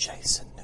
Jason 0.00 0.59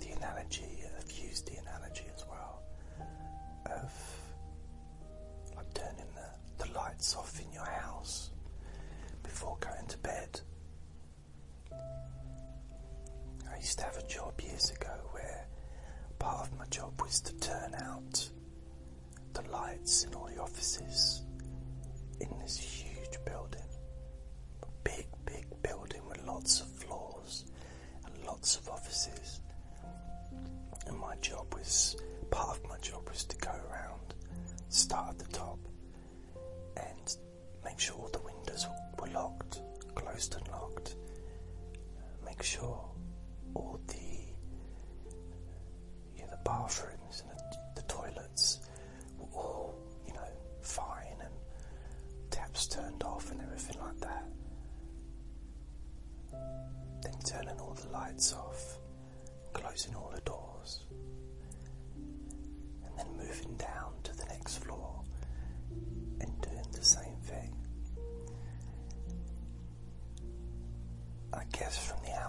the 0.00 0.16
analogy, 0.16 0.63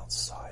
outside 0.05 0.44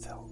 felt 0.00 0.29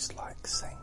always 0.00 0.16
like 0.16 0.46
saying 0.46 0.79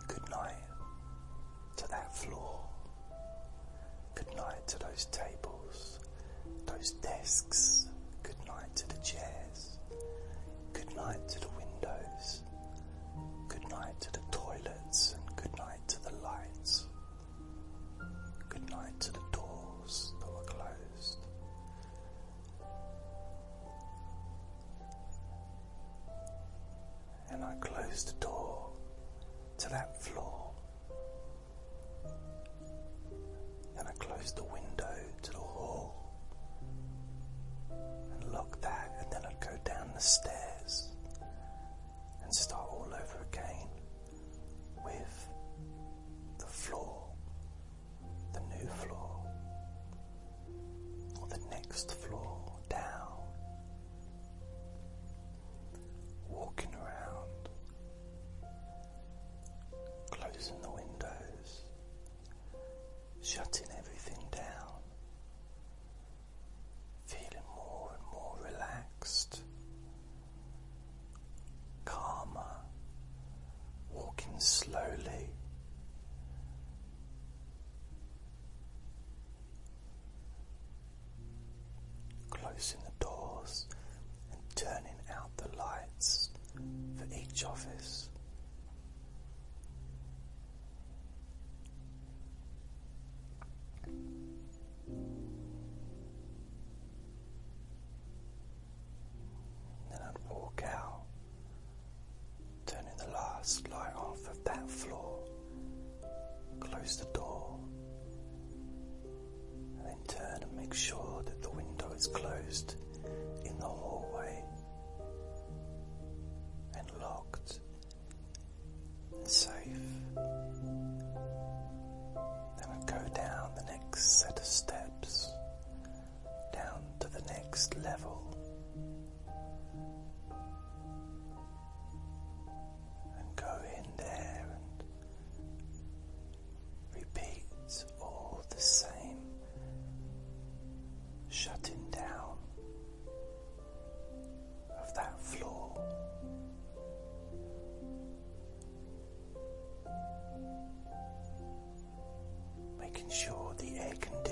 first 51.77 52.06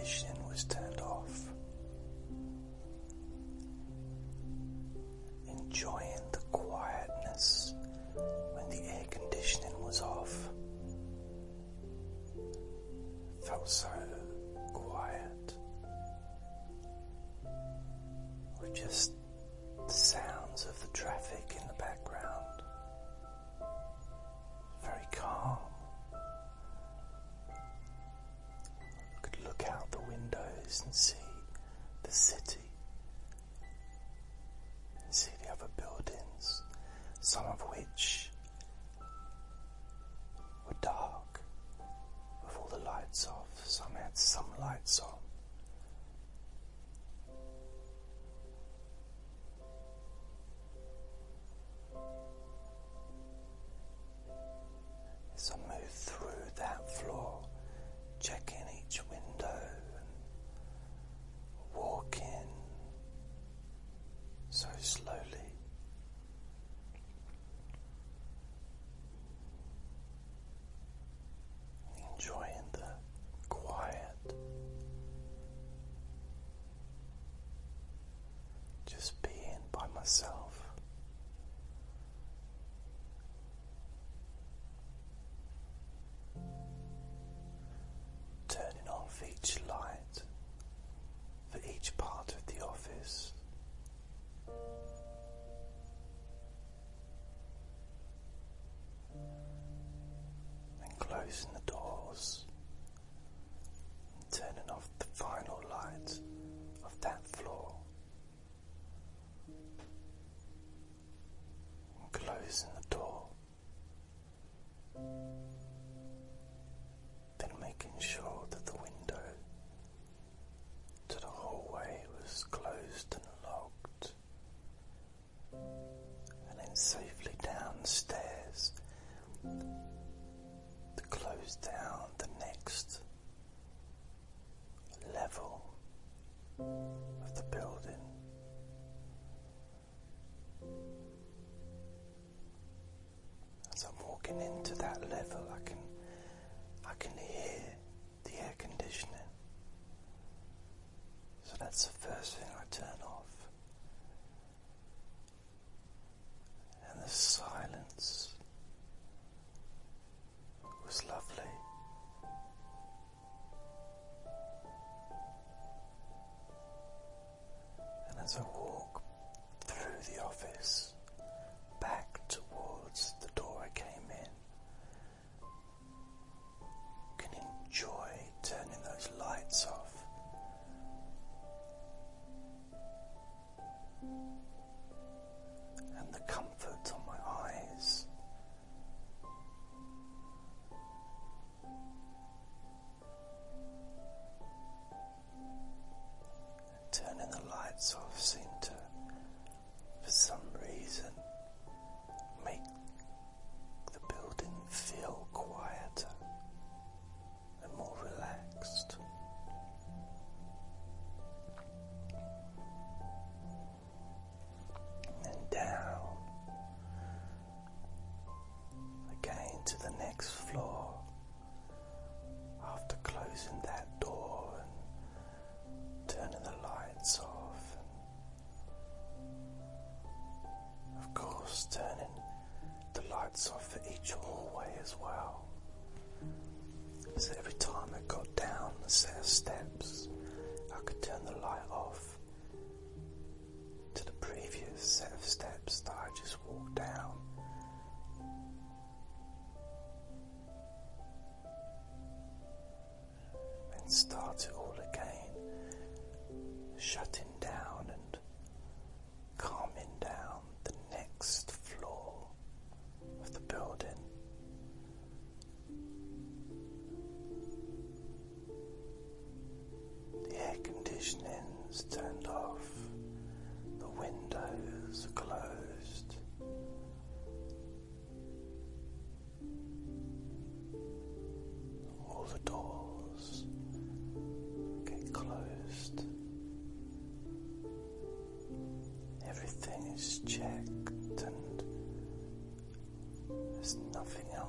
vibration 0.06 0.30
was 0.52 0.64
turned 0.66 0.85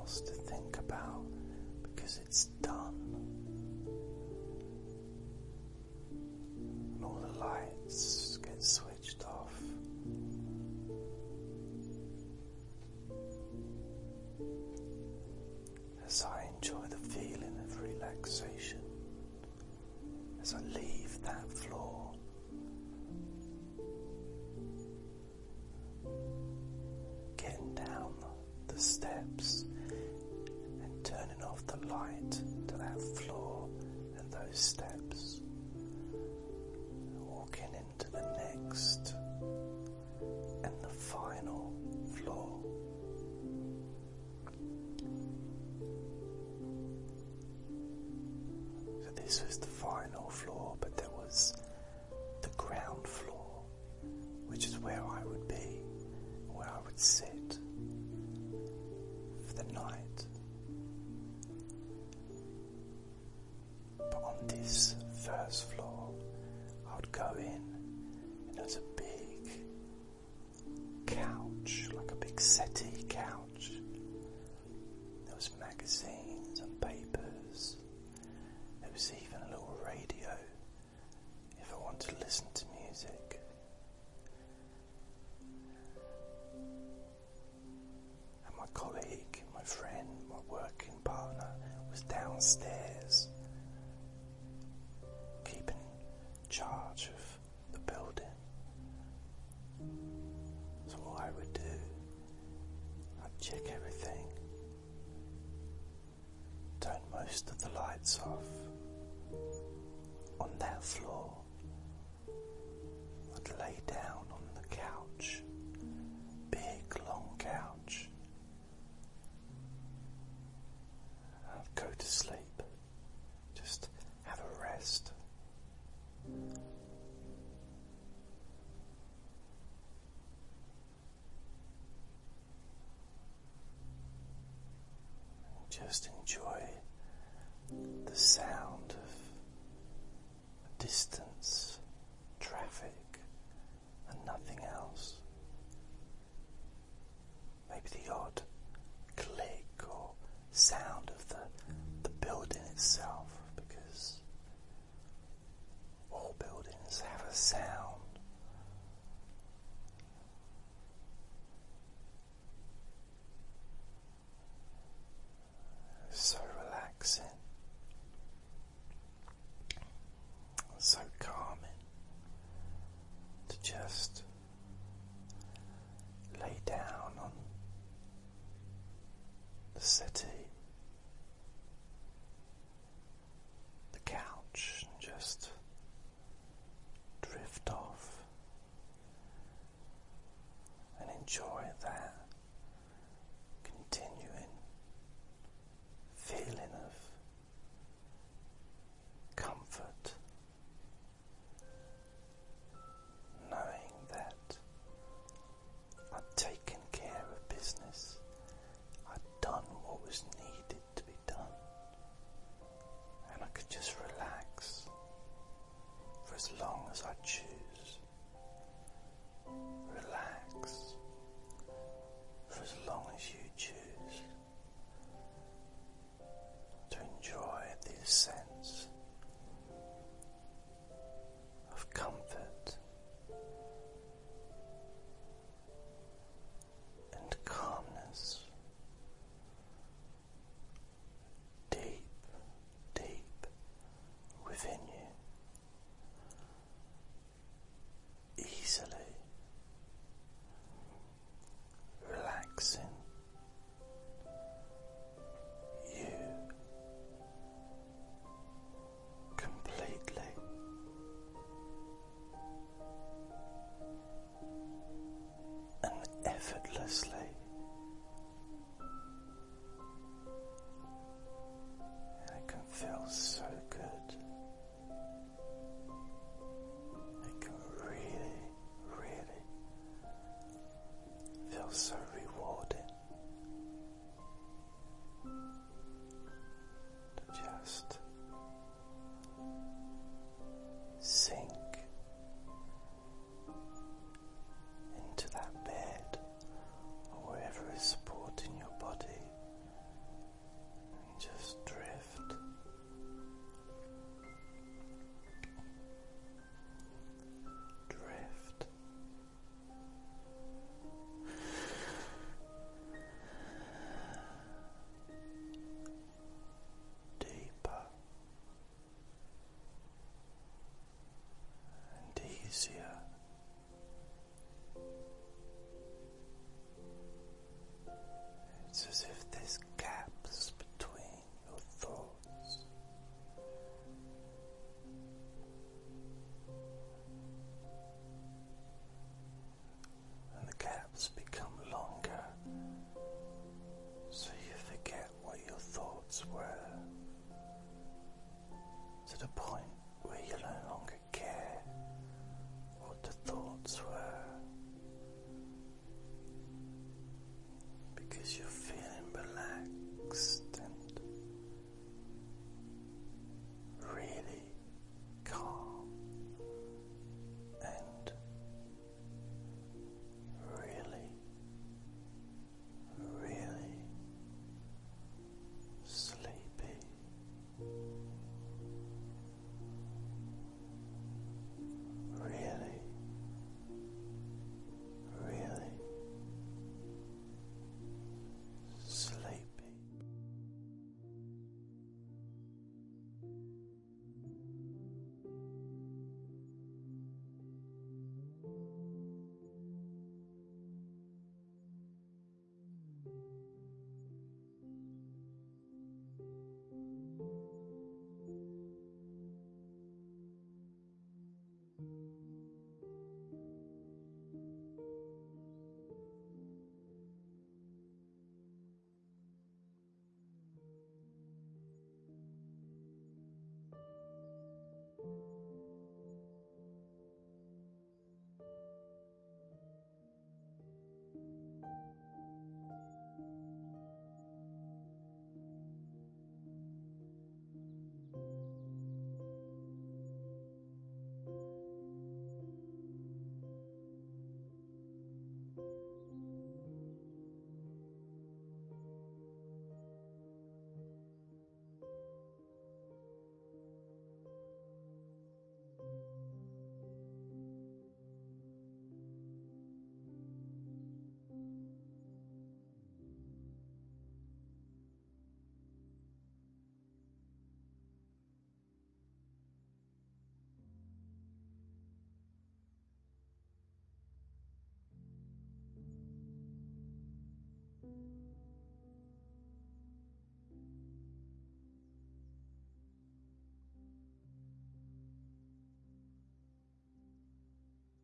else 0.07 0.21
to 0.21 0.31
think 0.31 0.77
about 0.77 1.25
because 1.83 2.21
it's 2.23 2.45
done. 2.61 2.95
And 6.55 7.03
all 7.03 7.19
the 7.29 7.37
lights 7.37 8.37
get 8.37 8.63
switched 8.63 9.25
off. 9.25 9.53
As 16.05 16.23
I 16.23 16.47
enjoy 16.55 16.87
the 16.89 16.95
feeling 17.09 17.59
of 17.65 17.81
relaxation, 17.81 18.79
as 20.41 20.53
I 20.53 20.61
leave 20.61 21.19
that 21.25 21.51
floor. 21.51 22.06
light 31.89 32.31
to 32.67 32.77
that 32.77 33.01
floor 33.01 33.67
and 34.17 34.31
those 34.31 34.59
steps. 34.59 35.41
Walking 37.19 37.69
into 37.73 38.11
the 38.11 38.21
next 38.37 39.15
and 40.63 40.73
the 40.81 40.89
final 40.89 41.73
floor. 42.15 42.59
So, 49.03 49.11
this 49.15 49.43
is 49.49 49.57
the 49.59 49.67
final 49.67 50.29
floor. 50.29 50.66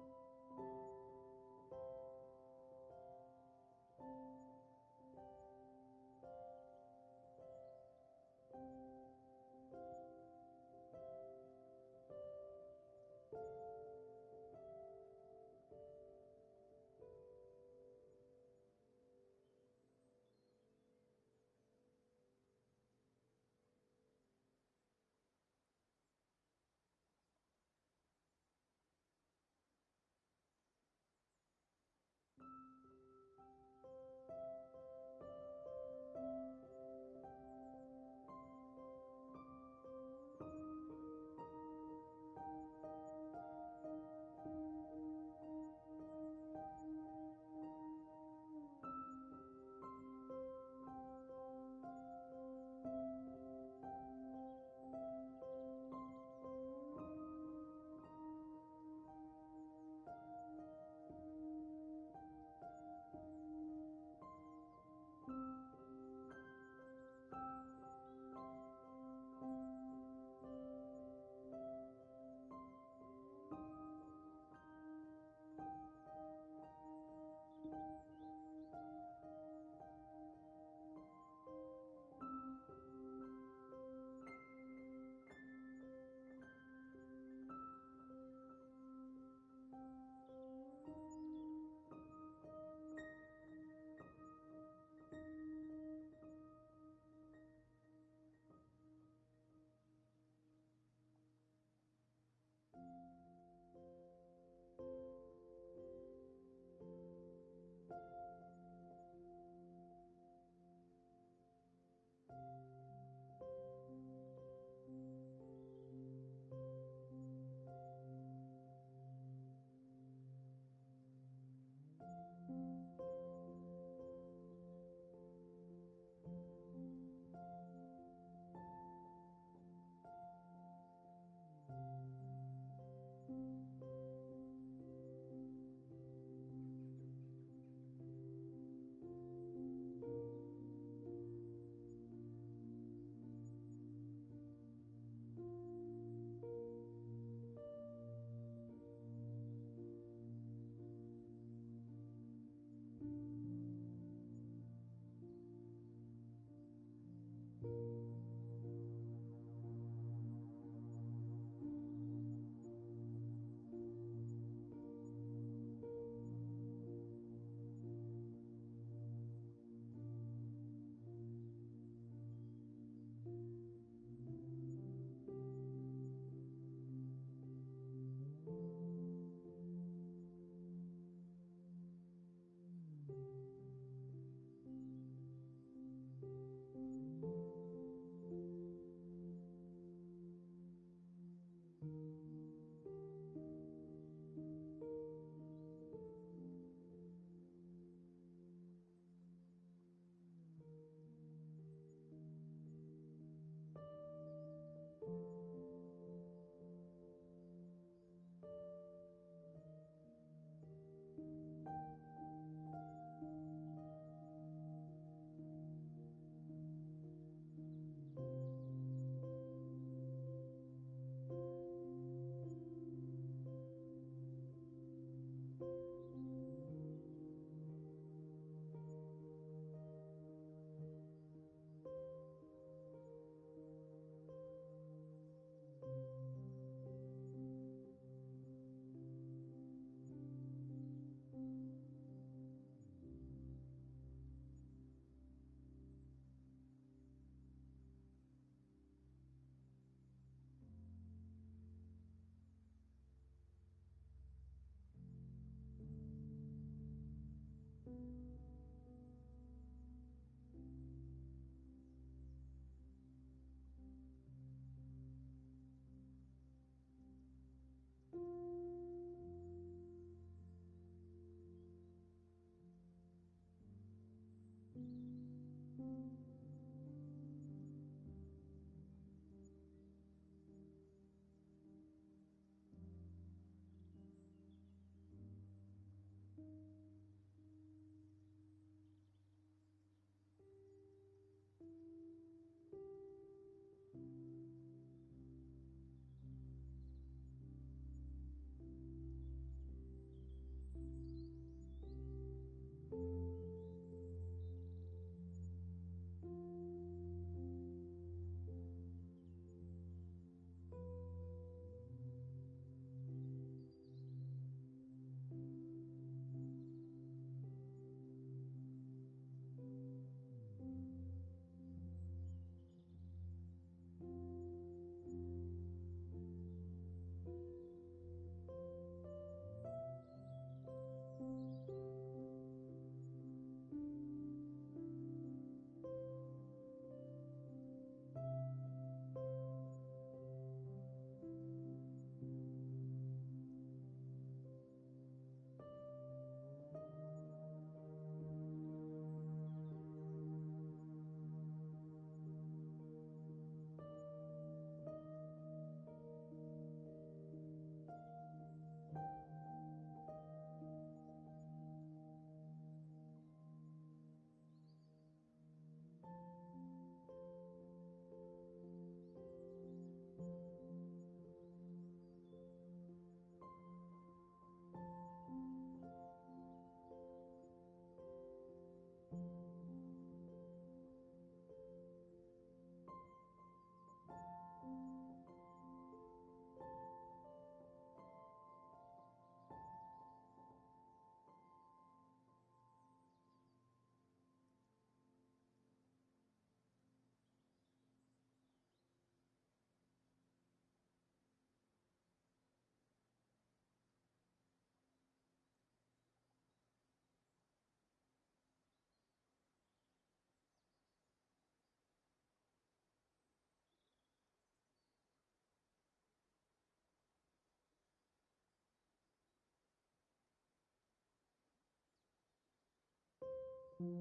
thank 423.81 423.91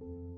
mm 0.00 0.06
-hmm. 0.06 0.10
you 0.32 0.37